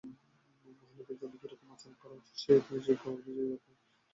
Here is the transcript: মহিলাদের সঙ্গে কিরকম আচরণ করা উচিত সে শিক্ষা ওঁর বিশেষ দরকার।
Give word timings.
মহিলাদের 0.65 1.17
সঙ্গে 1.21 1.37
কিরকম 1.41 1.67
আচরণ 1.73 1.95
করা 2.01 2.13
উচিত 2.19 2.35
সে 2.35 2.53
শিক্ষা 2.85 3.07
ওঁর 3.09 3.19
বিশেষ 3.19 3.47
দরকার। 3.51 3.75